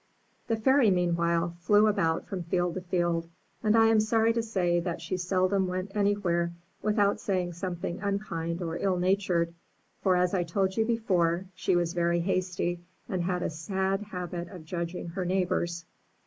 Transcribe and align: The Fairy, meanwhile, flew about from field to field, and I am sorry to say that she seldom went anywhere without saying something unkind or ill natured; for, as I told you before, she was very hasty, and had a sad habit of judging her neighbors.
The 0.47 0.55
Fairy, 0.55 0.89
meanwhile, 0.89 1.55
flew 1.59 1.85
about 1.85 2.25
from 2.25 2.41
field 2.41 2.73
to 2.73 2.81
field, 2.81 3.29
and 3.61 3.77
I 3.77 3.85
am 3.85 3.99
sorry 3.99 4.33
to 4.33 4.41
say 4.41 4.79
that 4.79 4.99
she 4.99 5.15
seldom 5.15 5.67
went 5.67 5.95
anywhere 5.95 6.53
without 6.81 7.19
saying 7.19 7.53
something 7.53 8.01
unkind 8.01 8.63
or 8.63 8.79
ill 8.79 8.97
natured; 8.97 9.53
for, 10.01 10.15
as 10.15 10.33
I 10.33 10.41
told 10.43 10.75
you 10.75 10.85
before, 10.87 11.45
she 11.53 11.75
was 11.75 11.93
very 11.93 12.21
hasty, 12.21 12.79
and 13.07 13.21
had 13.21 13.43
a 13.43 13.51
sad 13.51 14.01
habit 14.01 14.47
of 14.47 14.65
judging 14.65 15.09
her 15.09 15.23
neighbors. 15.23 15.85